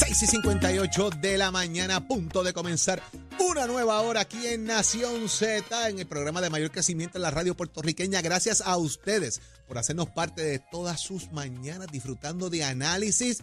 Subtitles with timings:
[0.00, 3.02] 6 y 58 de la mañana, a punto de comenzar
[3.38, 7.30] una nueva hora aquí en Nación Z, en el programa de mayor crecimiento en la
[7.30, 8.22] radio puertorriqueña.
[8.22, 13.42] Gracias a ustedes por hacernos parte de todas sus mañanas, disfrutando de análisis,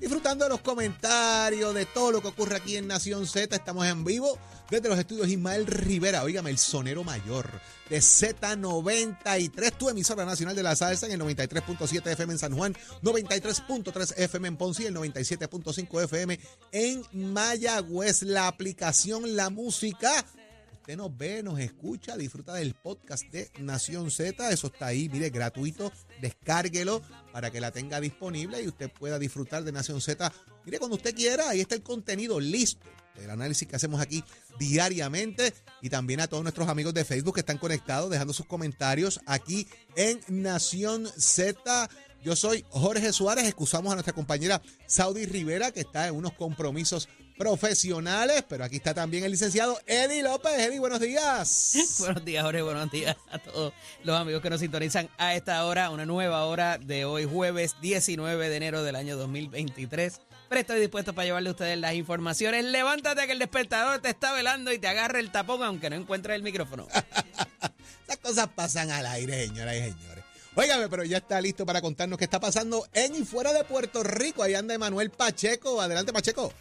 [0.00, 3.54] disfrutando de los comentarios, de todo lo que ocurre aquí en Nación Z.
[3.54, 4.38] Estamos en vivo
[4.70, 7.50] desde los estudios Ismael Rivera, oígame, el sonero mayor
[7.88, 12.76] de Z93, tu emisora nacional de la salsa en el 93.7 FM en San Juan,
[13.02, 16.38] 93.3 FM en Ponce y el 97.5 FM
[16.72, 18.22] en Mayagüez.
[18.22, 20.24] La aplicación La Música.
[20.88, 24.50] Usted nos ve, nos escucha, disfruta del podcast de Nación Z.
[24.50, 25.92] Eso está ahí, mire, gratuito.
[26.22, 30.32] Descárguelo para que la tenga disponible y usted pueda disfrutar de Nación Z.
[30.64, 32.86] Mire, cuando usted quiera, ahí está el contenido listo
[33.22, 34.24] el análisis que hacemos aquí
[34.58, 35.52] diariamente
[35.82, 39.66] y también a todos nuestros amigos de Facebook que están conectados, dejando sus comentarios aquí
[39.96, 41.90] en Nación Z.
[42.22, 47.08] Yo soy Jorge Suárez, excusamos a nuestra compañera Saudi Rivera que está en unos compromisos
[47.38, 50.52] profesionales, pero aquí está también el licenciado Eddie López.
[50.58, 51.72] Eddie, buenos días.
[52.00, 53.72] buenos días, Jorge, buenos días a todos
[54.02, 58.48] los amigos que nos sintonizan a esta hora, una nueva hora de hoy, jueves 19
[58.48, 60.20] de enero del año 2023.
[60.48, 62.64] Pero estoy dispuesto para llevarle a ustedes las informaciones.
[62.64, 66.34] Levántate que el despertador te está velando y te agarre el tapón aunque no encuentres
[66.36, 66.88] el micrófono.
[68.08, 70.24] Esas cosas pasan al aire, señoras y señores.
[70.54, 74.02] Óigame, pero ya está listo para contarnos qué está pasando en y fuera de Puerto
[74.02, 74.42] Rico.
[74.42, 75.80] Ahí anda Emanuel Pacheco.
[75.80, 76.52] Adelante, Pacheco.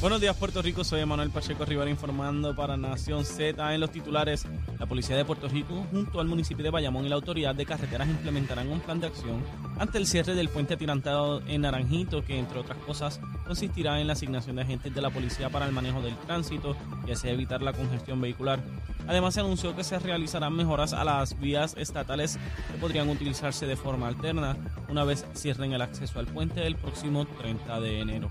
[0.00, 3.74] Buenos días Puerto Rico, soy Emanuel Pacheco Rivera informando para Nación Z.
[3.74, 4.44] En los titulares,
[4.78, 8.06] la Policía de Puerto Rico junto al municipio de Bayamón y la Autoridad de Carreteras
[8.06, 9.42] implementarán un plan de acción
[9.78, 14.12] ante el cierre del puente atirantado en Naranjito que entre otras cosas consistirá en la
[14.12, 17.72] asignación de agentes de la policía para el manejo del tránsito y así evitar la
[17.72, 18.60] congestión vehicular.
[19.08, 22.38] Además se anunció que se realizarán mejoras a las vías estatales
[22.70, 24.56] que podrían utilizarse de forma alterna
[24.90, 28.30] una vez cierren el acceso al puente el próximo 30 de enero.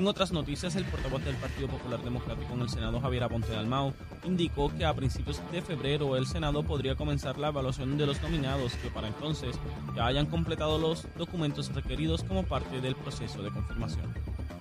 [0.00, 3.92] En otras noticias, el portavoz del Partido Popular Democrático en el Senado, Javier Aponte Dalmau,
[4.24, 8.72] indicó que a principios de febrero el Senado podría comenzar la evaluación de los nominados
[8.76, 9.58] que para entonces
[9.94, 14.06] ya hayan completado los documentos requeridos como parte del proceso de confirmación.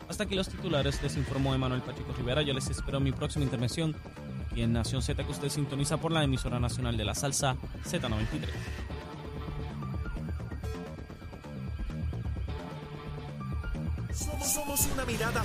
[0.10, 2.42] Hasta aquí los titulares, les informó Emanuel Pacheco Rivera.
[2.42, 3.96] Yo les espero en mi próxima intervención
[4.52, 7.56] aquí en Nación Z que usted sintoniza por la emisora nacional de la salsa
[7.86, 8.89] Z93.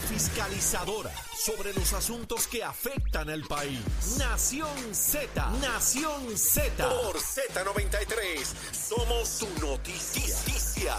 [0.04, 3.81] Fiscalizadora sobre los asuntos que afectan al país.
[4.19, 6.88] Nación Z, Nación Z.
[6.88, 10.97] Por Z93, somos su noticia.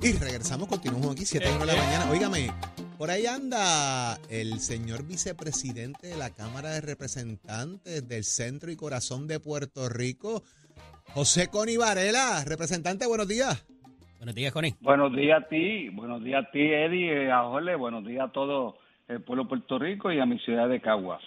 [0.00, 2.10] Y regresamos, continuamos aquí, 7 de la mañana.
[2.10, 2.52] Óigame,
[2.96, 9.26] por ahí anda el señor vicepresidente de la Cámara de Representantes del Centro y Corazón
[9.26, 10.42] de Puerto Rico,
[11.14, 12.44] José Coni Varela.
[12.44, 13.64] Representante, buenos días.
[14.18, 14.74] Buenos días, Connie.
[14.80, 18.32] Buenos días a ti, buenos días a ti, Eddie, eh, a Jorge, buenos días a
[18.32, 21.22] todo el pueblo de Puerto Rico y a mi ciudad de Caguas.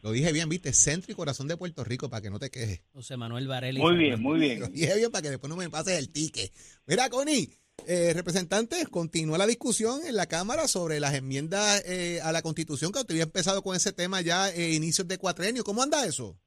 [0.00, 2.82] Lo dije bien, viste, centro y corazón de Puerto Rico, para que no te quejes.
[2.92, 3.80] José Manuel Varela.
[3.80, 4.60] Muy bien, muy bien.
[4.60, 6.50] Lo dije bien para que después no me pases el tique.
[6.86, 7.48] Mira, Connie,
[7.86, 12.92] eh, representantes, continúa la discusión en la Cámara sobre las enmiendas eh, a la Constitución,
[12.92, 15.64] que usted había empezado con ese tema ya eh, inicios de cuatrenio.
[15.64, 16.38] ¿Cómo anda eso?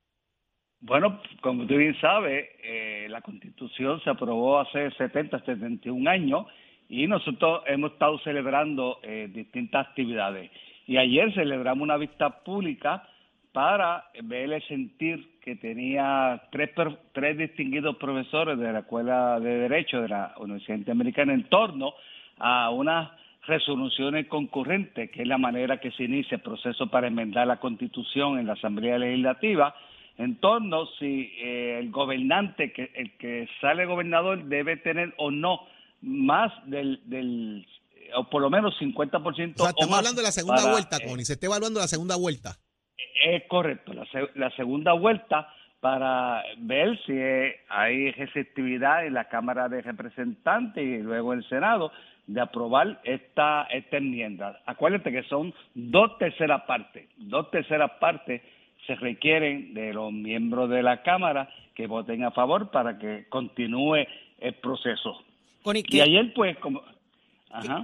[0.79, 6.45] Bueno, como tú bien sabes, eh, la Constitución se aprobó hace 70, 71 años
[6.87, 10.51] y nosotros hemos estado celebrando eh, distintas actividades.
[10.85, 13.07] Y ayer celebramos una vista pública
[13.51, 16.69] para ver el sentir que tenía tres,
[17.11, 21.93] tres distinguidos profesores de la Escuela de Derecho de la Universidad Interamericana en torno
[22.37, 23.09] a unas
[23.47, 28.37] resoluciones concurrentes, que es la manera que se inicia el proceso para enmendar la Constitución
[28.37, 29.73] en la Asamblea Legislativa
[30.17, 35.61] en torno si eh, el gobernante, que el que sale gobernador, debe tener o no
[36.01, 37.65] más del, del
[38.15, 39.21] o por lo menos 50%.
[39.21, 42.57] O sea, estamos hablando de la segunda vuelta, Connie, se está evaluando la segunda vuelta.
[43.23, 47.13] Es correcto, la, la segunda vuelta para ver si
[47.69, 51.91] hay receptividad en la Cámara de Representantes y luego en el Senado
[52.25, 54.59] de aprobar esta, esta enmienda.
[54.65, 58.41] Acuérdate que son dos terceras partes, dos terceras partes
[58.85, 64.05] se requieren de los miembros de la Cámara que voten a favor para que continúe
[64.39, 65.23] el proceso.
[65.63, 66.81] y ayer, pues, como...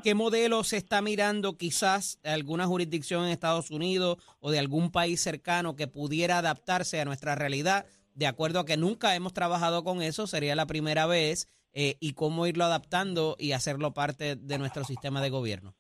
[0.04, 5.22] ¿Qué, modelo se está mirando quizás alguna jurisdicción en Estados Unidos o de algún país
[5.22, 7.86] cercano que pudiera adaptarse a nuestra realidad?
[8.14, 12.14] De acuerdo a que nunca hemos trabajado con eso, sería la primera vez, eh, y
[12.14, 15.74] cómo irlo adaptando y hacerlo parte de nuestro sistema de gobierno.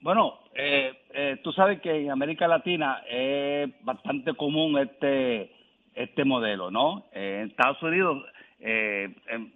[0.00, 5.50] Bueno, eh, eh, tú sabes que en América Latina es bastante común este
[5.94, 7.06] este modelo, ¿no?
[7.12, 8.24] en Estados Unidos
[8.60, 9.08] Eh,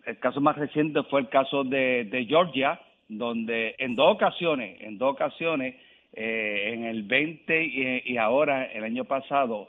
[0.07, 4.97] el caso más reciente fue el caso de, de Georgia, donde en dos ocasiones, en
[4.99, 5.75] dos ocasiones,
[6.13, 9.69] eh, en el 20 y, ahora el año pasado,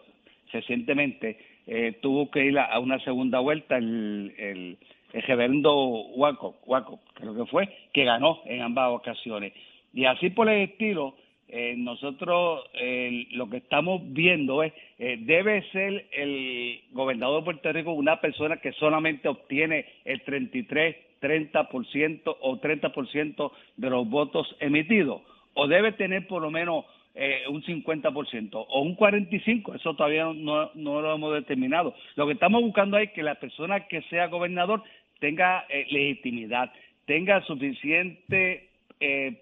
[0.52, 4.78] recientemente, eh, tuvo que ir a, una segunda vuelta el, el,
[5.14, 5.74] el reverendo
[6.16, 9.54] Waco, Waco, creo que fue, que ganó en ambas ocasiones.
[9.94, 11.16] Y así por el estilo,
[11.56, 17.72] eh, nosotros eh, lo que estamos viendo es, eh, debe ser el gobernador de Puerto
[17.72, 25.22] Rico una persona que solamente obtiene el 33, 30% o 30% de los votos emitidos,
[25.54, 30.72] o debe tener por lo menos eh, un 50% o un 45%, eso todavía no,
[30.74, 31.94] no lo hemos determinado.
[32.16, 34.82] Lo que estamos buscando es que la persona que sea gobernador
[35.20, 36.74] tenga legitimidad,
[37.06, 38.70] tenga suficiente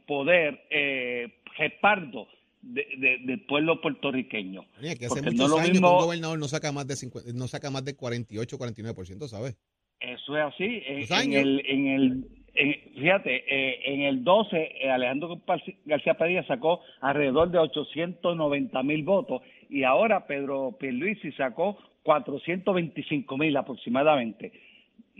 [0.07, 0.59] poder,
[1.57, 2.27] respaldo
[2.61, 4.65] de, de, del pueblo puertorriqueño.
[4.79, 7.47] Oye, que hace muchos no años mismo, un gobernador no saca más de 50, no
[7.47, 9.57] saca más de 48 49%, ¿sabes?
[9.99, 10.83] Eso es así.
[10.85, 15.41] En, en, el, en el en, fíjate, eh, en el 12 eh, Alejandro
[15.85, 23.55] García Padilla sacó alrededor de 890 mil votos y ahora Pedro Pierluisi sacó 425 mil
[23.55, 24.51] aproximadamente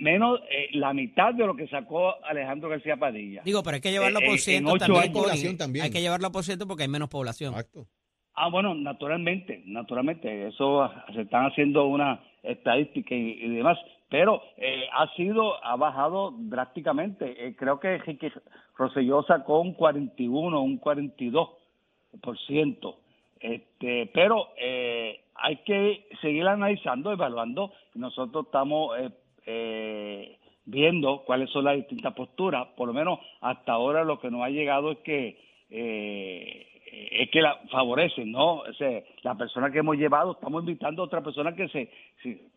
[0.01, 3.42] menos eh, la mitad de lo que sacó Alejandro García Padilla.
[3.45, 6.83] Digo, pero hay que llevarlo por ciento también, también, Hay que llevarlo por ciento porque
[6.83, 7.53] hay menos población.
[7.53, 7.88] Exacto.
[8.33, 10.48] Ah, bueno, naturalmente, naturalmente.
[10.48, 13.77] Eso se están haciendo una estadística y, y demás.
[14.12, 17.48] Pero eh, ha sido, ha bajado drásticamente.
[17.48, 18.27] Eh, creo que Ricky
[18.75, 21.50] Rosselló sacó un 41, un 42
[22.21, 22.98] por ciento.
[23.39, 27.71] Este, pero eh, hay que seguir analizando, evaluando.
[27.95, 28.92] Nosotros estamos
[29.45, 32.67] eh, viendo cuáles son las distintas posturas.
[32.75, 35.38] Por lo menos hasta ahora lo que nos ha llegado es que
[35.69, 38.55] eh, es que la favorecen, ¿no?
[38.55, 41.89] O sea, la persona que hemos llevado, estamos invitando a otra persona que se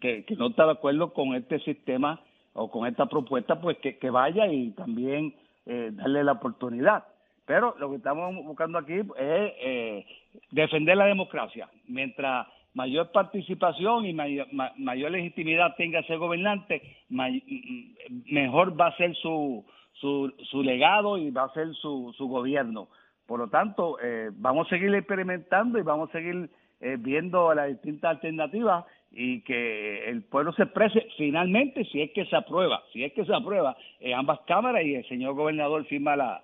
[0.00, 2.20] que, que no está de acuerdo con este sistema
[2.52, 5.34] o con esta propuesta, pues que, que vaya y también
[5.66, 7.04] eh, darle la oportunidad.
[7.46, 10.06] Pero lo que estamos buscando aquí es eh,
[10.50, 11.68] defender la democracia.
[11.86, 20.32] Mientras mayor participación y mayor, legitimidad tenga ese gobernante, mejor va a ser su, su,
[20.50, 22.88] su legado y va a ser su, su gobierno.
[23.26, 26.50] Por lo tanto, eh, vamos a seguir experimentando y vamos a seguir
[26.80, 32.26] eh, viendo las distintas alternativas y que el pueblo se exprese finalmente si es que
[32.26, 36.16] se aprueba, si es que se aprueba en ambas cámaras y el señor gobernador firma
[36.16, 36.42] la,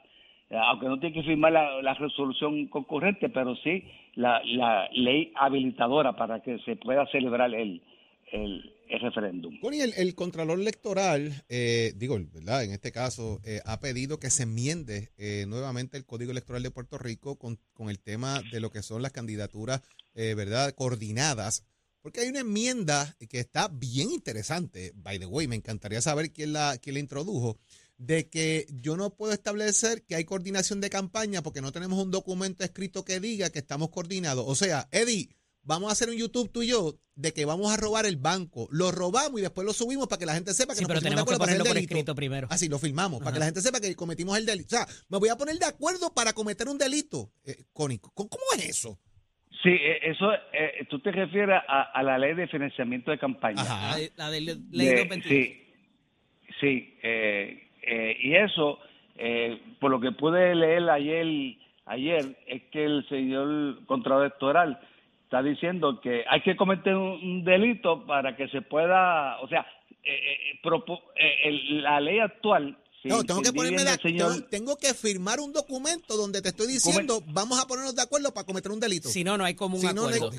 [0.51, 6.17] aunque no tiene que firmar la, la resolución concurrente, pero sí la, la, ley habilitadora
[6.17, 7.83] para que se pueda celebrar el,
[8.33, 9.59] el, el referéndum.
[9.73, 12.65] el, el, Contralor Electoral, eh, digo, ¿verdad?
[12.65, 16.71] En este caso, eh, ha pedido que se enmiende eh, nuevamente el Código Electoral de
[16.71, 19.83] Puerto Rico con, con, el tema de lo que son las candidaturas,
[20.15, 20.75] eh, ¿verdad?
[20.75, 21.65] Coordinadas.
[22.03, 26.55] Porque hay una enmienda que está bien interesante, by the way, me encantaría saber quién
[26.55, 27.59] la, quién la introdujo,
[28.01, 32.11] de que yo no puedo establecer que hay coordinación de campaña porque no tenemos un
[32.11, 34.47] documento escrito que diga que estamos coordinados.
[34.49, 35.29] O sea, Eddie,
[35.63, 38.69] vamos a hacer un YouTube tú y yo de que vamos a robar el banco.
[38.73, 41.27] Lo robamos y después lo subimos para que la gente sepa que sí, pero tenemos
[41.27, 42.49] que ponerlo por escrito primero.
[42.51, 44.75] Así, lo filmamos, para que la gente sepa que cometimos el delito.
[44.75, 47.31] O sea, me voy a poner de acuerdo para cometer un delito.
[47.45, 47.99] Eh, ¿cómo
[48.57, 48.99] es eso?
[49.63, 53.61] Sí, eh, eso, eh, tú te refieres a, a, la ley de financiamiento de campaña.
[53.61, 55.67] Ajá, la de, ley de, Sí,
[56.59, 58.79] sí, eh, eh, y eso,
[59.17, 61.57] eh, por lo que pude leer ayer,
[61.87, 64.81] ayer es que el señor Contralor Electoral
[65.25, 69.67] está diciendo que hay que cometer un, delito para que se pueda, o sea,
[70.03, 70.59] eh,
[71.45, 76.17] el, la ley actual no, tengo que ponerme de, señor, tengo, que firmar un documento
[76.17, 79.09] donde te estoy diciendo vamos a ponernos de acuerdo para cometer un delito.
[79.09, 80.31] Si no, no hay como un acuerdo.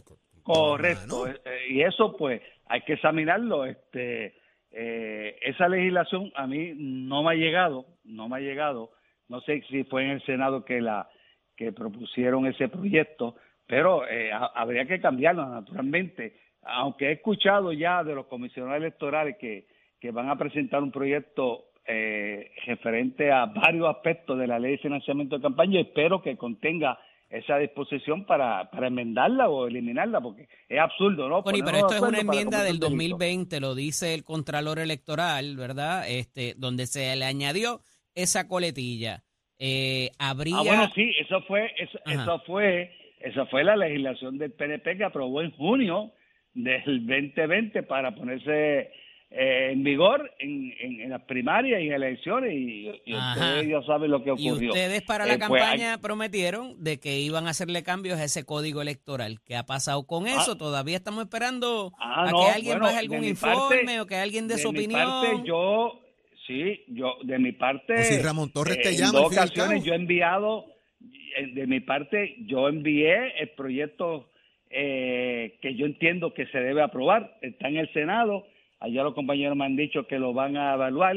[0.43, 1.25] Correcto.
[1.69, 3.65] y eso pues hay que examinarlo.
[3.65, 4.35] Este,
[4.71, 8.91] eh, esa legislación a mí no me ha llegado, no me ha llegado.
[9.27, 11.09] No sé si fue en el Senado que la
[11.55, 13.35] que propusieron ese proyecto,
[13.67, 16.35] pero eh, habría que cambiarlo naturalmente.
[16.63, 19.67] Aunque he escuchado ya de los comisionados electorales que,
[19.99, 24.77] que van a presentar un proyecto eh, referente a varios aspectos de la ley de
[24.79, 26.97] financiamiento de campaña, espero que contenga
[27.31, 31.41] esa disposición para, para enmendarla o eliminarla, porque es absurdo, ¿no?
[31.41, 36.03] Bueno, pero esto es una enmienda del 2020, lo dice el Contralor Electoral, ¿verdad?
[36.09, 37.79] Este, donde se le añadió
[38.15, 39.23] esa coletilla.
[39.57, 40.57] Eh, habría...
[40.57, 45.03] Ah, bueno, sí, eso fue, eso, eso, fue, eso fue la legislación del PNP que
[45.05, 46.11] aprobó en junio
[46.53, 48.91] del 2020 para ponerse
[49.33, 54.21] eh, en vigor en, en, las primarias y en elecciones y, ustedes ya saben lo
[54.21, 54.61] que ocurrió.
[54.61, 58.25] Y ustedes para la eh, pues, campaña prometieron de que iban a hacerle cambios a
[58.25, 59.39] ese código electoral.
[59.45, 60.31] ¿Qué ha pasado con ah.
[60.31, 60.57] eso?
[60.57, 64.67] Todavía estamos esperando ah, a que alguien baje algún informe o que alguien dé su
[64.67, 64.99] opinión.
[64.99, 66.01] Parte, yo,
[66.45, 68.03] sí, yo de mi parte...
[68.03, 69.19] si Ramón Torres te eh, llama.
[69.19, 70.65] En dos ocasiones yo he enviado,
[71.53, 74.27] de mi parte, yo envié el proyecto
[74.69, 77.37] que yo entiendo que se debe aprobar.
[77.41, 78.45] Está en el Senado
[78.81, 81.15] Allá los compañeros me han dicho que lo van a evaluar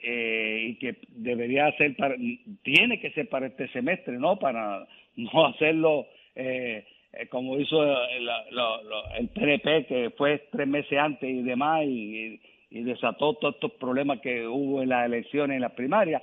[0.00, 2.16] eh, y que debería ser para,
[2.62, 4.38] tiene que ser para este semestre, ¿no?
[4.38, 4.86] Para
[5.16, 8.28] no hacerlo eh, eh, como hizo el,
[9.18, 14.46] el, PNP, que fue tres meses antes y demás, y, desató todos estos problemas que
[14.46, 16.20] hubo en las elecciones, en las primarias.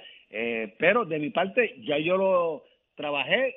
[0.78, 2.64] pero de mi parte, ya yo lo
[2.96, 3.56] trabajé,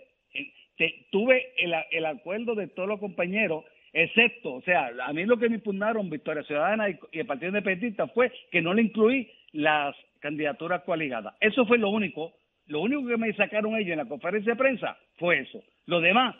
[1.10, 3.64] tuve el, el acuerdo de todos los compañeros
[3.96, 8.06] excepto, o sea, a mí lo que me impugnaron Victoria Ciudadana y, el Partido Independentista
[8.08, 11.34] fue que no le incluí las candidaturas coaligadas.
[11.40, 12.34] Eso fue lo único,
[12.66, 15.62] lo único que me sacaron ellos en la conferencia de prensa fue eso.
[15.86, 16.36] Lo demás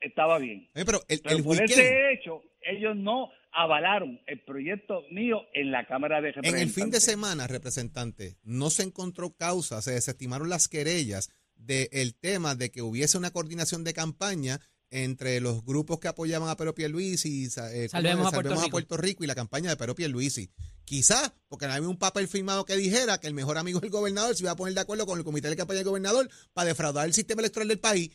[0.00, 0.68] estaba bien.
[0.76, 1.00] Eh, pero,
[1.42, 6.62] por ese hecho, ellos no avalaron el proyecto mío en la Cámara de Representantes.
[6.62, 12.14] En el fin de semana, representante, no se encontró causa, se desestimaron las querellas del
[12.14, 16.74] tema de que hubiese una coordinación de campaña entre los grupos que apoyaban a Pedro
[16.74, 18.30] Pierluisi, eh, Salvemos, a,
[18.70, 19.24] Puerto, Rico.
[19.24, 20.50] y la campaña de Pedro Pierluisi.
[20.84, 24.34] Quizás porque no había un papel firmado que dijera que el mejor amigo del gobernador
[24.34, 27.06] se iba a poner de acuerdo con el comité de campaña del gobernador para defraudar
[27.06, 28.10] el sistema electoral del país.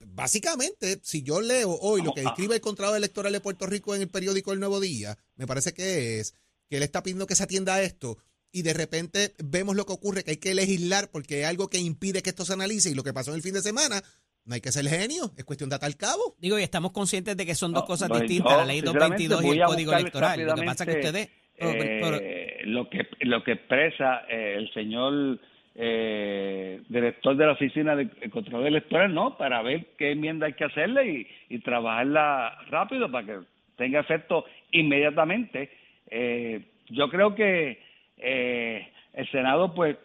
[0.00, 4.02] Básicamente, si yo leo hoy lo que escribe el contrato electoral de Puerto Rico en
[4.02, 6.34] el periódico El Nuevo Día, me parece que es
[6.68, 8.18] que él está pidiendo que se atienda a esto
[8.52, 11.78] y de repente vemos lo que ocurre, que hay que legislar porque hay algo que
[11.78, 14.02] impide que esto se analice y lo que pasó en el fin de semana,
[14.48, 16.34] no hay que ser genio, es cuestión de atar cabo.
[16.40, 19.64] Digo, y estamos conscientes de que son dos cosas distintas, la ley 222 y el
[19.64, 20.46] código electoral.
[20.46, 21.30] Lo que pasa es que ustedes...
[21.60, 25.40] Eh, lo que lo que expresa eh, el señor
[25.74, 29.36] eh, director de la oficina de control electoral, ¿no?
[29.36, 33.38] Para ver qué enmienda hay que hacerle y, y trabajarla rápido para que
[33.76, 35.70] tenga efecto inmediatamente.
[36.90, 37.82] yo creo que
[38.16, 39.96] el Senado, pues,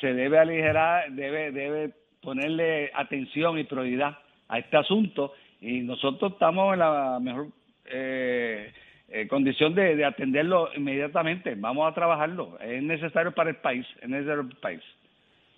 [0.00, 6.72] se debe aligerar, debe debe ponerle atención y prioridad a este asunto y nosotros estamos
[6.72, 7.48] en la mejor
[7.84, 8.72] eh,
[9.08, 11.54] eh, condición de, atenderlo inmediatamente.
[11.54, 12.58] Vamos a trabajarlo.
[12.60, 13.86] Es necesario para el país.
[14.00, 14.82] Es necesario para el país.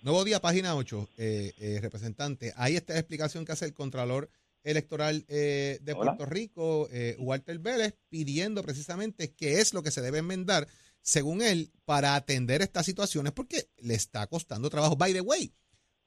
[0.03, 2.53] Nuevo día, página 8, eh, representante.
[2.55, 4.29] Ahí está la explicación que hace el Contralor
[4.63, 6.87] Electoral de Puerto Rico,
[7.19, 10.65] Walter Vélez, pidiendo precisamente qué es lo que se debe enmendar,
[11.01, 14.95] según él, para atender estas situaciones, porque le está costando trabajo.
[14.95, 15.51] By the way,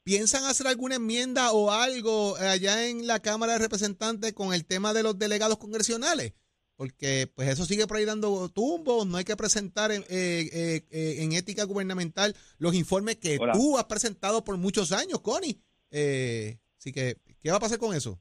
[0.09, 4.95] ¿Piensan hacer alguna enmienda o algo allá en la Cámara de Representantes con el tema
[4.95, 6.33] de los delegados congresionales?
[6.77, 10.87] Porque pues eso sigue por ahí dando tumbos, no hay que presentar en, eh, eh,
[10.91, 15.61] eh, en ética gubernamental los informes que tú has presentado por muchos años, Connie.
[15.91, 18.19] así que, ¿qué va a pasar con eso?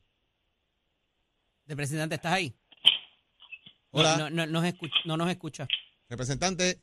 [1.67, 2.53] De presidente, ¿estás ahí?
[3.91, 4.17] Hola.
[4.17, 5.65] No, no, no nos escucha.
[6.09, 6.81] Representante.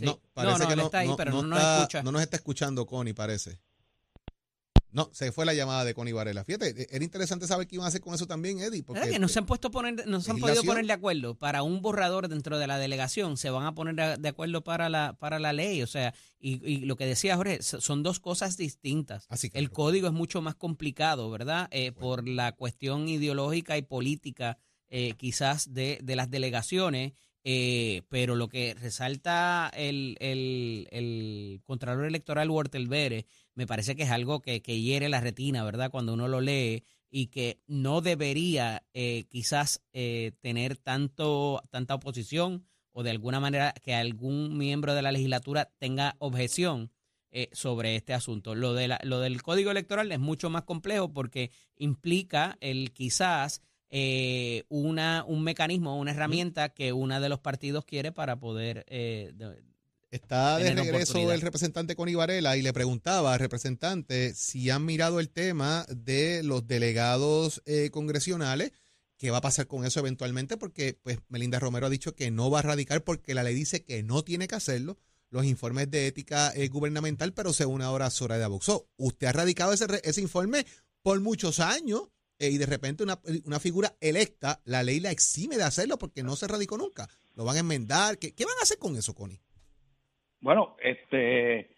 [0.00, 2.02] No, parece que no, está ahí, pero no, nos escucha.
[2.02, 3.60] No nos está escuchando Connie, parece.
[4.92, 6.44] No, se fue la llamada de Connie Varela.
[6.44, 8.82] Fíjate, e, era interesante saber qué iban a hacer con eso también, Eddie.
[8.82, 11.62] Porque que no se han puesto poner, no se han podido poner de acuerdo para
[11.62, 13.38] un borrador dentro de la delegación.
[13.38, 16.96] Se van a poner de acuerdo para la para la ley, o sea, y, lo
[16.96, 19.26] que decía Jorge, son dos cosas distintas.
[19.30, 21.68] Así El código es mucho más complicado, ¿verdad?
[21.70, 24.58] Eh, por la cuestión ideológica y política,
[24.88, 32.06] eh, quizás de, de las delegaciones eh, pero lo que resalta el, el, el Contralor
[32.06, 32.86] Electoral Walter
[33.54, 35.90] me parece que es algo que, que, hiere la retina, ¿verdad?
[35.90, 42.64] Cuando uno lo lee y que no debería eh, quizás eh, tener tanto, tanta oposición
[42.92, 46.90] o de alguna manera que algún miembro de la legislatura tenga objeción
[47.30, 48.54] eh, sobre este asunto.
[48.54, 53.62] Lo, de la, lo del código electoral es mucho más complejo porque implica el quizás
[53.94, 58.86] eh, una, un mecanismo, una herramienta que uno de los partidos quiere para poder...
[58.88, 59.32] Eh,
[60.10, 65.20] Está de regreso el representante Connie Varela y le preguntaba al representante si han mirado
[65.20, 68.72] el tema de los delegados eh, congresionales,
[69.16, 72.50] qué va a pasar con eso eventualmente, porque pues Melinda Romero ha dicho que no
[72.50, 74.98] va a radicar porque la ley dice que no tiene que hacerlo
[75.30, 79.86] los informes de ética eh, gubernamental, pero según ahora de Aboxó, usted ha radicado ese,
[80.04, 80.66] ese informe
[81.02, 82.08] por muchos años
[82.42, 86.24] eh, y de repente una, una, figura electa, la ley la exime de hacerlo porque
[86.24, 87.08] no se radicó nunca.
[87.36, 88.18] Lo van a enmendar.
[88.18, 89.38] ¿Qué, qué van a hacer con eso, Connie?
[90.40, 91.70] Bueno, este,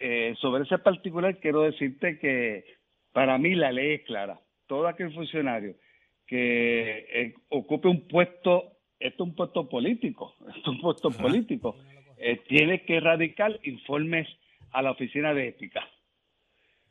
[0.00, 2.64] eh, sobre ese particular quiero decirte que
[3.12, 4.40] para mí la ley es clara.
[4.66, 5.76] Todo aquel funcionario
[6.26, 11.76] que eh, ocupe un puesto esto es un puesto político, esto es un puesto político.
[12.48, 14.26] Tiene que radicar informes
[14.72, 15.86] a la oficina de ética.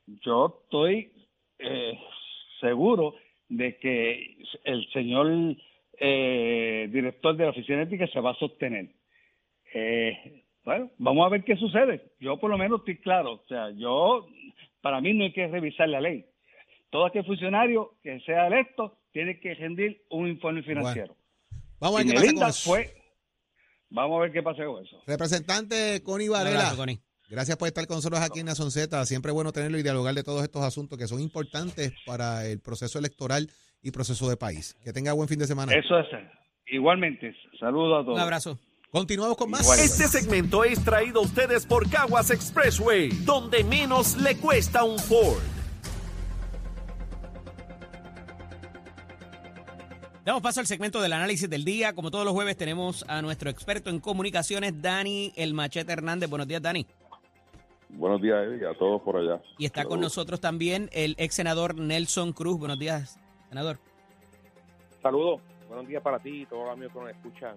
[0.05, 1.12] Yo estoy
[1.60, 1.98] eh,
[2.67, 3.15] seguro
[3.50, 5.55] de que el señor
[6.00, 8.89] eh, director de la oficina ética se va a sostener.
[9.74, 12.12] Eh, bueno, vamos a ver qué sucede.
[12.19, 13.34] Yo por lo menos estoy claro.
[13.34, 14.27] O sea, yo,
[14.81, 16.25] para mí no hay que revisar la ley.
[16.89, 21.15] Todo aquel funcionario que sea electo tiene que rendir un informe financiero.
[21.79, 22.69] Vamos a ver Y qué pasa con eso.
[22.69, 22.93] fue,
[23.89, 25.03] vamos a ver qué pasa con eso.
[25.05, 27.00] Representante Connie Un Varela, abrazo, Connie.
[27.29, 29.05] Gracias por estar con nosotros aquí en Nación Z.
[29.05, 32.60] Siempre es bueno tenerlo y dialogar de todos estos asuntos que son importantes para el
[32.60, 33.50] proceso electoral
[33.82, 34.75] y proceso de país.
[34.84, 35.74] Que tenga buen fin de semana.
[35.74, 36.08] Eso es.
[36.67, 38.15] Igualmente, saludos a todos.
[38.15, 38.60] Un abrazo.
[38.91, 39.62] Continuamos con más.
[39.62, 39.79] Igual.
[39.79, 45.44] Este segmento es traído a ustedes por Caguas Expressway, donde menos le cuesta un Ford.
[50.25, 51.94] Damos paso al segmento del análisis del día.
[51.94, 56.27] Como todos los jueves tenemos a nuestro experto en comunicaciones, Dani El Machete Hernández.
[56.27, 56.88] Buenos días, Dani.
[57.89, 59.42] Buenos días, Eddie, a todos por allá.
[59.58, 62.60] Y está con nosotros también el ex senador Nelson Cruz.
[62.60, 63.80] Buenos días, senador.
[65.01, 67.56] Saludos, buenos días para ti y todos los amigos que nos escuchan.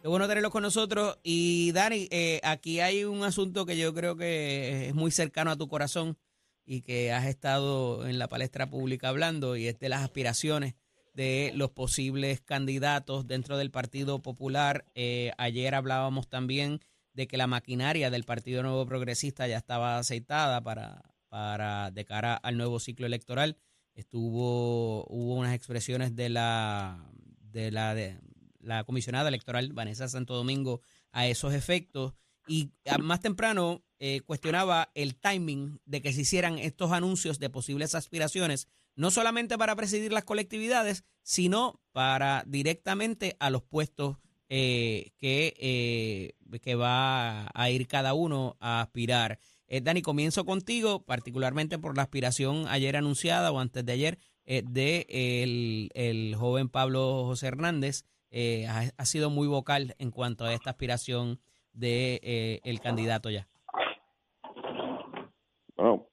[0.00, 1.18] Qué bueno tenerlos con nosotros.
[1.22, 5.56] Y Dani, eh, aquí hay un asunto que yo creo que es muy cercano a
[5.56, 6.16] tu corazón
[6.64, 10.74] y que has estado en la palestra pública hablando y es de las aspiraciones
[11.14, 14.86] de los posibles candidatos dentro del Partido Popular.
[14.94, 16.80] Eh, ayer hablábamos también
[17.12, 22.34] de que la maquinaria del Partido Nuevo Progresista ya estaba aceitada para, para de cara
[22.34, 23.56] al nuevo ciclo electoral.
[23.94, 27.70] Estuvo, hubo unas expresiones de la de
[28.60, 32.14] la comisionada electoral Vanessa Santo Domingo a esos efectos
[32.46, 37.94] y más temprano eh, cuestionaba el timing de que se hicieran estos anuncios de posibles
[37.94, 44.16] aspiraciones, no solamente para presidir las colectividades, sino para directamente a los puestos
[44.50, 49.38] eh, que, eh, que va a ir cada uno a aspirar.
[49.68, 54.62] Eh, Dani, comienzo contigo, particularmente por la aspiración ayer anunciada o antes de ayer eh,
[54.68, 58.04] de el, el joven Pablo José Hernández.
[58.68, 61.40] Ha, ha sido muy vocal en cuanto a esta aspiración
[61.72, 63.48] de el candidato ya.
[65.76, 66.06] Bueno,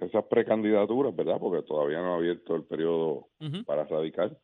[0.00, 1.38] esas precandidaturas, ¿verdad?
[1.40, 3.28] Porque todavía no ha abierto el periodo
[3.66, 4.38] para radical,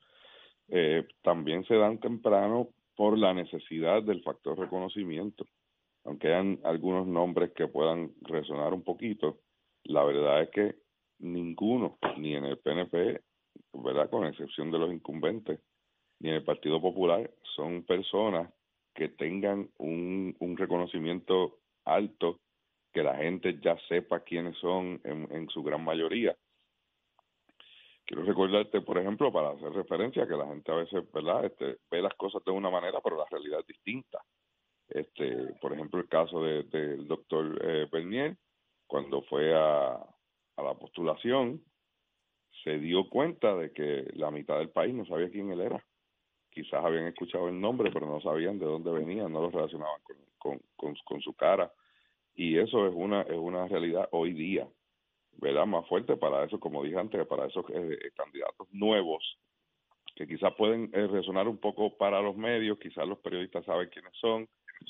[0.69, 5.47] eh, también se dan temprano por la necesidad del factor reconocimiento.
[6.05, 9.41] Aunque hayan algunos nombres que puedan resonar un poquito,
[9.85, 10.75] la verdad es que
[11.19, 13.21] ninguno, ni en el PNP,
[13.73, 14.11] ¿verdad?
[14.11, 15.61] Con excepción de los incumbentes,
[16.21, 18.53] ni en el Partido Popular, son personas
[18.95, 22.41] que tengan un, un reconocimiento alto,
[22.93, 26.37] que la gente ya sepa quiénes son en, en su gran mayoría.
[28.07, 31.47] Quiero recordarte, por ejemplo, para hacer referencia, que la gente a veces, ¿verdad?
[31.47, 34.23] Este, ve las cosas de una manera, pero la realidad es distinta.
[34.89, 38.37] Este, por ejemplo, el caso de- del doctor eh, Bernier,
[38.87, 39.99] cuando fue a,
[40.59, 41.63] la postulación,
[42.63, 45.85] se dio cuenta de que la mitad del país no sabía quién él era.
[46.51, 50.01] Quizás habían escuchado el nombre, pero no sabían de dónde venía, no lo relacionaban
[50.39, 51.73] con, con su cara.
[52.35, 54.69] Y eso es una, es una realidad hoy día,
[55.39, 55.67] ¿verdad?
[55.67, 59.39] Más fuerte para eso, como dije antes, para esos eh, eh, candidatos nuevos,
[60.15, 64.13] que quizás pueden eh, resonar un poco para los medios, quizás los periodistas saben quiénes
[64.21, 64.49] son,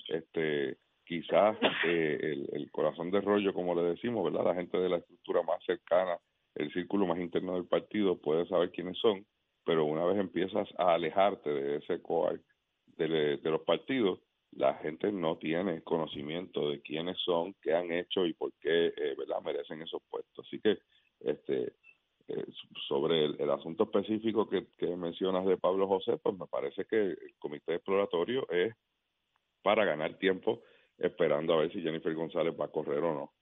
[0.09, 4.47] este quizás eh, el, corazón de rollo, como le decimos, ¿verdad?
[4.47, 6.19] La gente de la estructura más cercana,
[6.55, 9.25] el círculo más interno del partido puede saber quiénes son,
[9.65, 12.01] pero una vez empiezas a alejarte de ese
[12.97, 14.21] de, de los partidos,
[14.57, 19.15] la gente no tiene conocimiento de quiénes son, qué han hecho y por qué eh,
[19.17, 19.41] ¿verdad?
[19.43, 20.47] merecen esos puestos.
[20.47, 20.79] Así que
[21.21, 21.73] este
[22.29, 22.45] eh,
[22.89, 26.97] sobre el, el asunto específico que, que mencionas de Pablo José, pues me parece que
[26.97, 28.75] el comité exploratorio es
[29.63, 30.63] para ganar tiempo
[30.99, 33.33] esperando a ver si Jennifer González va a correr o no.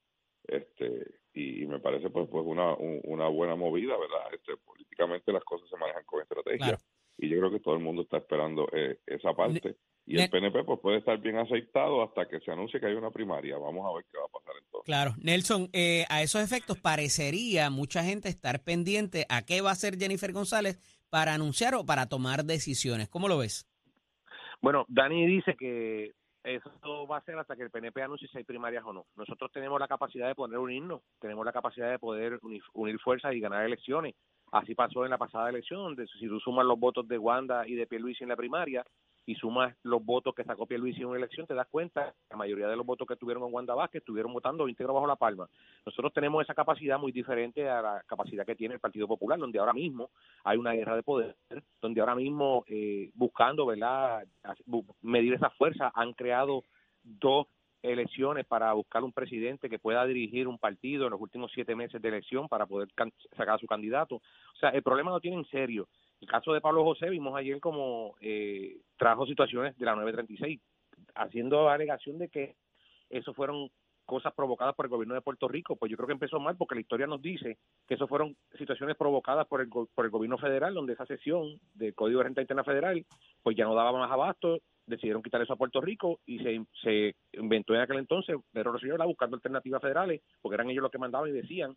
[0.44, 4.34] Este y, me parece pues pues una un- una buena movida, ¿verdad?
[4.34, 6.78] Este políticamente las cosas se manejan con estrategia Claro.
[7.18, 10.64] y yo creo que todo el mundo está esperando eh, esa parte y el PNP
[10.64, 13.56] pues puede estar bien aceitado hasta que se anuncie que hay una primaria.
[13.56, 14.84] Vamos a ver qué va a pasar entonces.
[14.84, 19.74] Claro, Nelson, eh, a esos efectos parecería mucha gente estar pendiente a qué va a
[19.74, 23.08] hacer Jennifer González para anunciar o para tomar decisiones.
[23.08, 23.68] ¿Cómo lo ves?
[24.60, 26.12] Bueno, Dani dice que
[26.42, 29.06] eso va a ser hasta que el PNP anuncie si hay primarias o no.
[29.16, 33.34] Nosotros tenemos la capacidad de poder unirnos, tenemos la capacidad de poder unir, unir fuerzas
[33.34, 34.14] y ganar elecciones.
[34.50, 37.74] Así pasó en la pasada elección, donde si tú sumas los votos de Wanda y
[37.74, 38.84] de Pierluisi en la primaria,
[39.26, 42.68] y sumas los votos que sacó Pierluisi en una elección, te das cuenta la mayoría
[42.68, 45.48] de los votos que tuvieron en Wanda Vázquez estuvieron votando íntegro bajo la palma.
[45.86, 49.58] Nosotros tenemos esa capacidad muy diferente a la capacidad que tiene el Partido Popular, donde
[49.58, 50.10] ahora mismo
[50.44, 51.36] hay una guerra de poder,
[51.80, 54.24] donde ahora mismo eh, buscando ¿verdad?
[55.00, 56.64] medir esa fuerza han creado
[57.02, 57.46] dos
[57.82, 62.00] elecciones para buscar un presidente que pueda dirigir un partido en los últimos siete meses
[62.00, 62.88] de elección para poder
[63.36, 64.16] sacar a su candidato.
[64.16, 65.88] O sea, el problema lo tiene en serio.
[66.22, 70.60] El caso de Pablo José vimos ayer como eh, trajo situaciones de la 936,
[71.16, 72.54] haciendo alegación de que
[73.10, 73.68] eso fueron
[74.06, 75.74] cosas provocadas por el gobierno de Puerto Rico.
[75.74, 77.58] Pues yo creo que empezó mal porque la historia nos dice
[77.88, 81.92] que eso fueron situaciones provocadas por el, por el gobierno federal, donde esa sesión del
[81.92, 83.04] Código de Renta Interna Federal
[83.42, 87.16] pues ya no daba más abasto, decidieron quitar eso a Puerto Rico y se, se
[87.32, 91.30] inventó en aquel entonces Pedro Rosselló buscando alternativas federales, porque eran ellos los que mandaban
[91.30, 91.74] y decían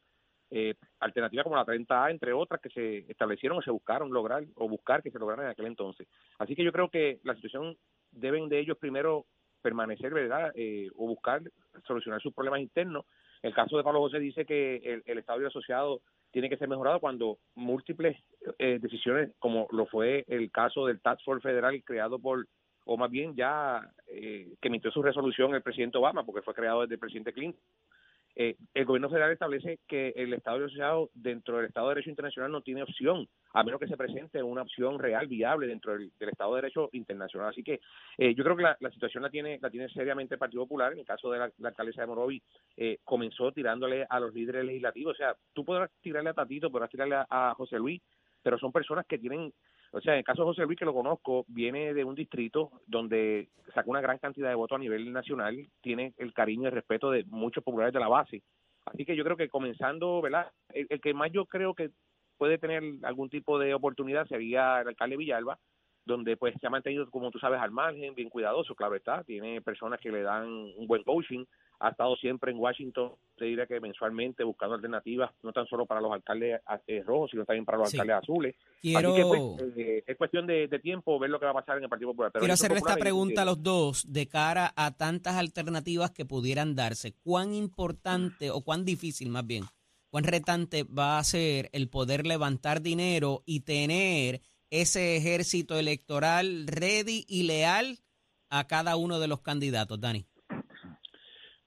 [0.51, 4.69] eh, alternativas como la 30A, entre otras, que se establecieron o se buscaron lograr o
[4.69, 6.07] buscar que se lograran en aquel entonces.
[6.39, 7.77] Así que yo creo que la situación
[8.11, 9.25] deben de ellos primero
[9.61, 10.51] permanecer, ¿verdad?
[10.55, 11.41] Eh, o buscar
[11.87, 13.05] solucionar sus problemas internos.
[13.41, 16.99] El caso de Pablo José dice que el, el Estado asociado tiene que ser mejorado
[16.99, 18.17] cuando múltiples
[18.59, 22.45] eh, decisiones, como lo fue el caso del Task Force Federal creado por
[22.85, 26.81] o más bien ya eh, que emitió su resolución el presidente Obama, porque fue creado
[26.81, 27.61] desde el presidente Clinton.
[28.35, 32.09] Eh, el gobierno federal establece que el Estado de Asociado dentro del Estado de Derecho
[32.09, 36.11] Internacional no tiene opción, a menos que se presente una opción real, viable dentro del,
[36.19, 37.49] Estado de Derecho Internacional.
[37.49, 37.79] Así que
[38.17, 40.91] eh, yo creo que la, situación la tiene la tiene seriamente el Partido Popular.
[40.91, 42.41] En el caso de la, alcaldesa de Morovi,
[43.03, 45.13] comenzó tirándole a los líderes legislativos.
[45.13, 48.01] O sea, tú podrás tirarle a Tatito, podrás tirarle a José Luis,
[48.43, 49.53] pero son personas que tienen
[49.95, 52.69] o sea, en el caso de José Luis, que lo conozco, viene de un distrito
[52.85, 56.73] donde sacó una gran cantidad de votos a nivel nacional, tiene el cariño y el
[56.73, 58.43] respeto de muchos populares de la base.
[58.85, 60.51] Así que yo creo que comenzando, ¿verdad?
[60.73, 61.91] El, que más yo creo que
[62.37, 65.57] puede tener algún tipo de oportunidad sería el alcalde Villalba,
[66.05, 69.61] donde pues se ha mantenido, como tú sabes, al margen, bien cuidadoso, claro está, tiene
[69.61, 71.45] personas que le dan un buen coaching,
[71.79, 76.01] ha estado siempre en Washington, te diría que mensualmente buscando alternativas, no tan solo para
[76.01, 78.55] los alcaldes eh, rojos, sino también para los alcaldes azules.
[78.81, 79.13] Quiero...
[79.13, 81.83] Así que pues, eh, es cuestión de, tiempo ver lo que va a pasar en
[81.83, 82.31] el Partido Popular.
[82.33, 87.13] Quiero hacerle esta pregunta a los dos de cara a tantas alternativas que pudieran darse.
[87.23, 89.63] ¿Cuán importante o cuán difícil más bien,
[90.09, 97.25] cuán retante va a ser el poder levantar dinero y tener ese ejército electoral ready
[97.27, 97.99] y leal
[98.49, 100.25] a cada uno de los candidatos, Dani?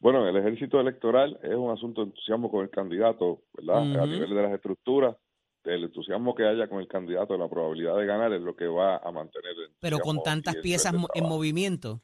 [0.00, 4.02] Bueno, el ejército electoral es un asunto de entusiasmo con el candidato, ¿verdad?
[4.02, 5.16] A nivel de las estructuras,
[5.64, 8.98] el entusiasmo que haya con el candidato, la probabilidad de ganar es lo que va
[8.98, 9.52] a mantener.
[9.52, 12.00] El Pero con tantas piezas en movimiento.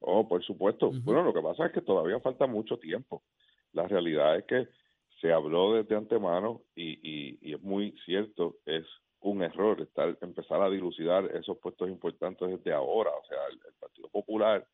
[0.00, 0.90] Oh, por supuesto.
[1.02, 3.22] Bueno, lo que pasa es que todavía falta mucho tiempo.
[3.72, 4.68] La realidad es que
[5.20, 8.84] se habló desde antemano y, y, y es muy cierto, es
[9.20, 13.10] un error estar empezar a dilucidar esos puestos importantes desde ahora.
[13.10, 14.66] O sea, el, Partido Popular,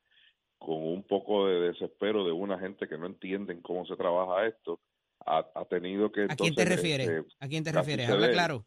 [0.64, 4.80] con un poco de desespero de una gente que no entienden cómo se trabaja esto,
[5.24, 6.24] ha, tenido que...
[6.24, 7.08] ¿A quién te refieres?
[7.08, 8.08] Este, ¿A quién te refieres?
[8.08, 8.64] Habla claro.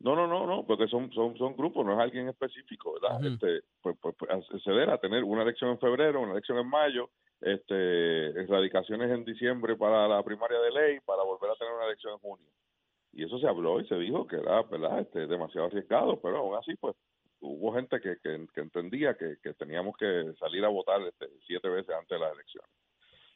[0.00, 3.24] No, no, no, no, porque son, son, son grupos, no es alguien específico, ¿verdad?
[3.24, 7.10] este, pues, pues, pues, acceder a tener una elección en febrero, una elección en mayo,
[7.40, 12.14] este, erradicaciones en diciembre para la primaria de ley, para volver a tener una elección
[12.14, 12.48] en junio
[13.12, 16.56] y eso se habló y se dijo que era verdad este demasiado arriesgado pero aún
[16.56, 16.96] así pues
[17.42, 18.16] hubo gente que,
[18.56, 22.70] entendía que, que, teníamos que salir a votar este, siete veces antes de las elecciones.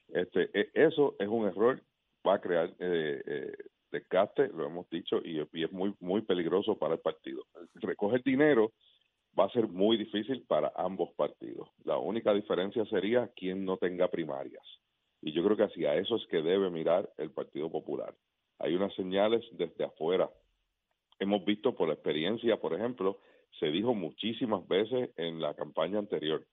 [0.09, 1.81] Este e, eso es un error
[2.27, 3.57] va a crear eh, eh,
[3.91, 7.45] desgaste lo hemos dicho y, y, es muy muy peligroso para el partido.
[7.75, 8.73] Recoger dinero
[9.39, 11.69] va a ser muy difícil para ambos partidos.
[11.85, 14.65] La única diferencia sería quien no tenga primarias.
[15.21, 18.15] Y yo creo que hacia eso es que debe mirar el Partido Popular.
[18.59, 20.31] Hay unas señales desde afuera.
[21.19, 23.19] Hemos visto por la experiencia, por ejemplo,
[23.59, 26.45] se dijo muchísimas veces en la campaña anterior,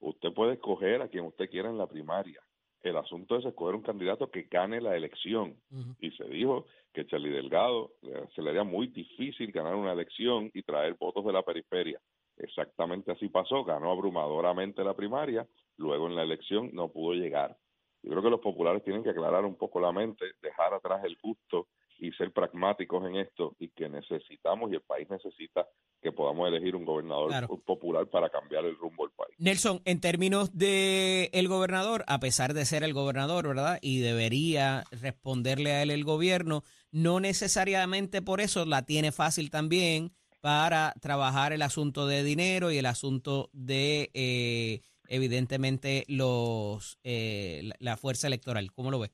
[0.00, 2.40] usted puede escoger a quien usted quiera en la primaria.
[2.82, 5.56] El asunto es escoger un candidato que gane la elección.
[6.00, 10.50] Y se dijo que Charlie Delgado eh, se le haría muy difícil ganar una elección
[10.52, 12.00] y traer votos de la periferia.
[12.38, 17.56] Exactamente así pasó, ganó abrumadoramente la primaria, luego en la elección no pudo llegar.
[18.02, 21.16] Yo creo que los populares tienen que aclarar un poco la mente, dejar atrás el
[21.22, 21.68] gusto
[22.02, 25.68] y ser pragmáticos en esto y que necesitamos y el país necesita
[26.02, 27.32] que podamos elegir un gobernador
[27.64, 29.36] popular para cambiar el rumbo del país.
[29.38, 33.78] Nelson, en términos de el gobernador, a pesar de ser el gobernador, ¿verdad?
[33.80, 40.12] Y debería responderle a él el gobierno, no necesariamente por eso la tiene fácil también
[40.40, 47.96] para trabajar el asunto de dinero y el asunto de eh, evidentemente los eh, la
[47.96, 48.72] fuerza electoral.
[48.72, 49.12] ¿Cómo lo ves?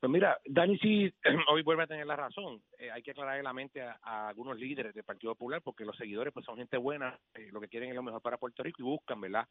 [0.00, 1.12] Pues mira, Dani sí
[1.50, 2.62] hoy vuelve a tener la razón.
[2.78, 6.32] Eh, hay que aclararle la mente a, algunos líderes del Partido Popular porque los seguidores
[6.32, 8.84] pues son gente buena, eh, lo que quieren es lo mejor para Puerto Rico y
[8.84, 9.46] buscan, ¿verdad?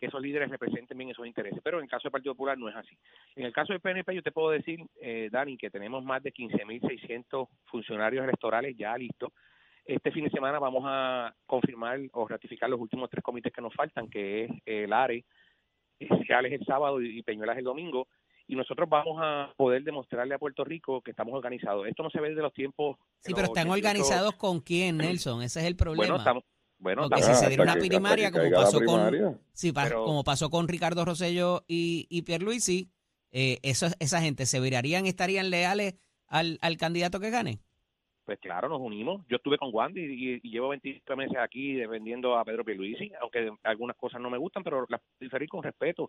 [0.00, 1.60] Que esos líderes representen bien esos intereses.
[1.62, 2.98] Pero en el caso del Partido Popular no es así.
[3.36, 6.32] En el caso del PNP yo te puedo decir, eh, Dani, que tenemos más de
[6.32, 9.32] 15.600 funcionarios electorales ya listos.
[9.84, 13.74] Este fin de semana vamos a confirmar o ratificar los últimos tres comités que nos
[13.74, 15.24] faltan, que es el ARE,
[16.26, 18.08] Ciales el sábado y Peñuelas el domingo
[18.46, 21.86] y nosotros vamos a poder demostrarle a Puerto Rico que estamos organizados.
[21.86, 22.96] Esto no se ve de los tiempos.
[23.20, 25.42] Sí, pero están organizados con quién, Nelson.
[25.42, 26.02] Ese es el problema.
[26.02, 26.44] Bueno, estamos,
[26.78, 30.68] bueno, Porque si se diera una primaria, como pasó con sí, Pero- como pasó con
[30.68, 32.90] Ricardo Rosselló y, y Pierluisi,
[33.32, 35.94] eh, eso, esa gente se virarían, estarían leales
[36.26, 37.58] al, al candidato que gane.
[38.24, 39.22] Pues claro, nos unimos.
[39.28, 43.50] Yo estuve con Wandy y, y llevo 23 meses aquí defendiendo a Pedro Pierluisi, aunque
[43.64, 46.08] algunas cosas no me gustan, pero las diferí con respeto.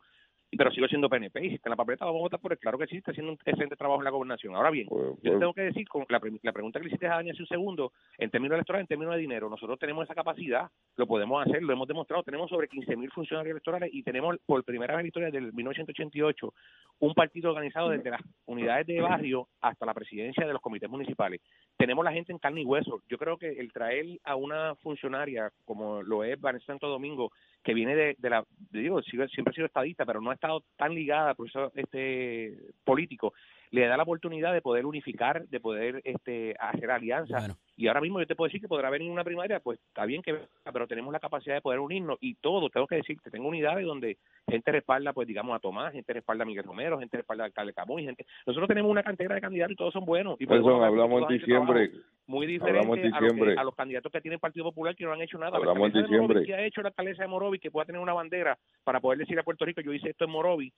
[0.58, 2.60] Pero sigo siendo PNP y si está en la papeleta vamos a votar por él.
[2.60, 4.56] Claro que sí, está haciendo un excelente trabajo en la gobernación.
[4.56, 7.16] Ahora bien, Pues, yo pues, tengo que decir, con la pregunta que le hiciste a
[7.16, 10.70] Dani hace un segundo, en términos electorales, en términos de dinero, nosotros tenemos esa capacidad,
[10.96, 14.94] lo podemos hacer, lo hemos demostrado, tenemos sobre 15.000 funcionarios electorales y tenemos por primera
[14.94, 16.54] vez en la historia del 1988
[17.00, 21.42] un partido organizado desde las unidades de barrio hasta la presidencia de los comités municipales.
[21.78, 23.02] Tenemos la gente en carne y hueso.
[23.10, 27.32] Yo creo que el traer a una funcionaria como lo es Vanessa Santo Domingo,
[27.66, 30.94] que viene de, de la, digo, siempre ha sido estadista, pero no ha estado tan
[30.94, 33.34] ligada por eso este político,
[33.76, 37.42] le da la oportunidad de poder unificar, de poder este hacer alianzas.
[37.42, 37.58] Bueno.
[37.76, 40.22] Y ahora mismo yo te puedo decir que podrá venir una primaria, pues está bien
[40.22, 43.50] que venga, pero tenemos la capacidad de poder unirnos y todo, tengo que decirte, tengo
[43.50, 44.18] unidades donde
[44.50, 47.74] gente respalda, pues digamos, a Tomás, gente respalda a Miguel Romero, gente respalda al alcalde
[47.74, 48.26] Camuy, gente...
[48.48, 50.40] Nosotros tenemos una cantera de candidatos y todos son buenos.
[50.40, 51.92] Y hablar porque hablamos en diciembre.
[52.28, 53.56] Muy diferente en a, lo que- diciembre.
[53.58, 55.52] a los candidatos que tiene el Partido Popular que no han hecho nada.
[55.52, 56.44] La Hablamos en diciembre.
[56.46, 59.38] ¿qué ha hecho la alcaldesa de Morovis que pueda tener una bandera para poder decir
[59.38, 60.72] a Puerto Rico, yo hice esto en Morovis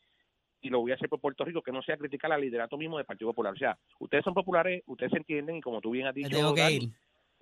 [0.62, 2.98] y lo voy a hacer por Puerto Rico, que no sea criticar al liderato mismo
[2.98, 3.54] del Partido Popular.
[3.54, 6.54] O sea, ustedes son populares, ustedes se entienden y como tú bien has dicho, tengo
[6.54, 6.90] que Dani, ir.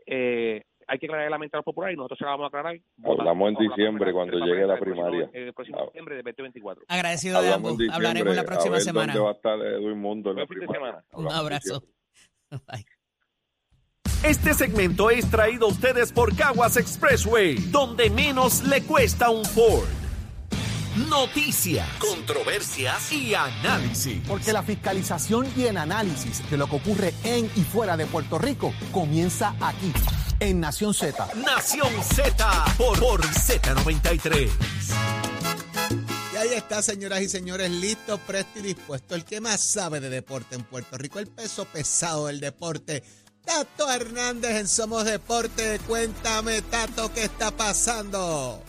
[0.08, 2.48] eh, hay que aclarar la mente a los populares y nosotros se la vamos a
[2.48, 2.78] aclarar.
[3.04, 5.30] Hablamos en diciembre, cuando llegue la primaria.
[5.34, 6.84] El próximo diciembre de 2024.
[6.88, 7.78] Agradecido de ambos.
[7.92, 9.14] Hablaremos la próxima semana.
[9.14, 11.04] dónde va a estar Edwin Mundo en la Buen fin de primaria.
[11.10, 11.30] semana.
[11.30, 11.84] Un abrazo.
[12.52, 12.86] Bye.
[14.24, 19.88] Este segmento es traído a ustedes por Caguas Expressway, donde menos le cuesta un Ford.
[20.96, 24.22] Noticias, controversias y análisis.
[24.26, 28.38] Porque la fiscalización y el análisis de lo que ocurre en y fuera de Puerto
[28.38, 29.92] Rico comienza aquí,
[30.40, 31.28] en Nación Z.
[31.36, 34.50] Nación Z por, por Z93.
[36.34, 39.16] Y ahí está, señoras y señores, listo, presto y dispuesto.
[39.16, 43.04] El que más sabe de deporte en Puerto Rico, el peso pesado del deporte.
[43.44, 45.78] Tato Hernández en Somos Deporte.
[45.88, 48.64] Cuéntame, Tato, ¿qué está pasando?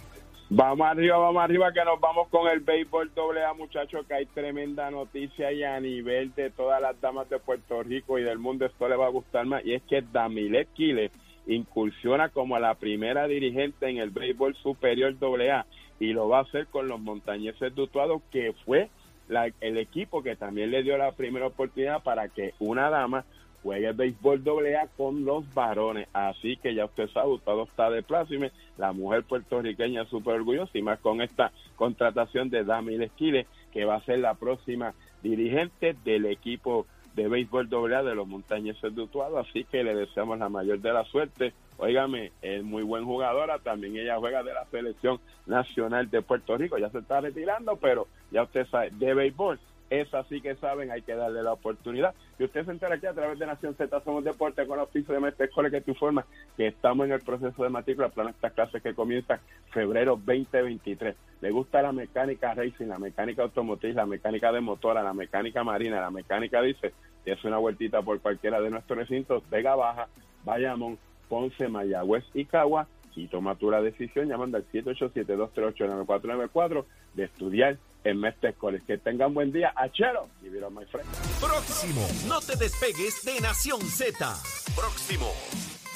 [0.48, 4.26] Vamos arriba, vamos arriba, que nos vamos con el béisbol doble A, muchachos, que hay
[4.26, 8.64] tremenda noticia y a nivel de todas las damas de Puerto Rico y del mundo
[8.64, 11.10] esto le va a gustar más, y es que Damilet Quiles
[11.48, 15.66] incursiona como la primera dirigente en el béisbol superior doble A
[15.98, 18.88] y lo va a hacer con los montañeses de Utuado, que fue
[19.28, 23.24] la- el equipo que también le dio la primera oportunidad para que una dama
[23.66, 26.06] juegue béisbol doble A con los varones.
[26.12, 28.52] Así que ya usted sabe, todo está de plácime.
[28.78, 33.84] La mujer puertorriqueña es súper orgullosa y más con esta contratación de Damil Esquiles, que
[33.84, 38.94] va a ser la próxima dirigente del equipo de béisbol doble A de los montañeses
[38.94, 39.38] de Utuado.
[39.38, 41.52] Así que le deseamos la mayor de la suerte.
[41.78, 43.58] Óigame, es muy buen jugadora.
[43.58, 46.78] También ella juega de la selección nacional de Puerto Rico.
[46.78, 49.58] Ya se está retirando, pero ya usted sabe, de béisbol
[49.90, 52.14] es así que saben, hay que darle la oportunidad.
[52.38, 55.20] Y usted se entera aquí a través de Nación Z Somos Deporte con pisos de
[55.20, 56.24] Mestre que te informa
[56.56, 61.16] que estamos en el proceso de matrícula para estas clases que comienzan febrero 2023.
[61.40, 66.00] Le gusta la mecánica racing, la mecánica automotriz, la mecánica de motora, la mecánica marina,
[66.00, 66.92] la mecánica dice,
[67.24, 70.08] es una vueltita por cualquiera de nuestros recintos, Vega Baja,
[70.44, 77.78] Bayamón, Ponce, Mayagüez y Cagua y toma tu la decisión llamando al 787-238-9494 de estudiar
[78.06, 78.84] en Mestre College.
[78.86, 79.72] Que tengan buen día.
[79.76, 80.28] Achero.
[80.42, 81.08] Y vieron, my friend.
[81.40, 84.36] Próximo, no te despegues de Nación Z.
[84.74, 85.32] Próximo.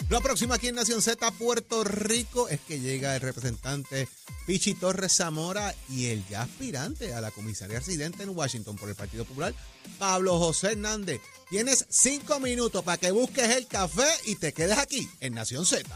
[0.09, 4.09] Lo próximo aquí en Nación Z, Puerto Rico, es que llega el representante
[4.44, 8.96] Pichi Torres Zamora y el ya aspirante a la comisaría residente en Washington por el
[8.96, 9.55] Partido Popular,
[10.01, 11.20] Pablo José Hernández.
[11.49, 15.88] Tienes cinco minutos para que busques el café y te quedes aquí en Nación Z.